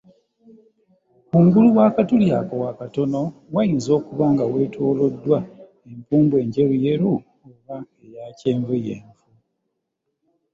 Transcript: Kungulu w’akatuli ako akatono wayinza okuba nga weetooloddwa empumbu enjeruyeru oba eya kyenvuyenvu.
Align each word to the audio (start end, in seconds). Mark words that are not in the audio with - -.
Kungulu 1.27 1.67
w’akatuli 1.77 2.27
ako 2.39 2.55
akatono 2.71 3.21
wayinza 3.53 3.89
okuba 3.99 4.25
nga 4.33 4.45
weetooloddwa 4.51 5.39
empumbu 5.91 6.35
enjeruyeru 6.43 7.11
oba 7.49 7.77
eya 8.03 8.25
kyenvuyenvu. 8.37 9.21